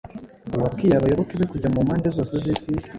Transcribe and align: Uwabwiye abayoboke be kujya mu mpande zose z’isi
Uwabwiye 0.55 0.93
abayoboke 0.95 1.33
be 1.39 1.45
kujya 1.51 1.69
mu 1.73 1.79
mpande 1.87 2.07
zose 2.15 2.33
z’isi 2.43 2.71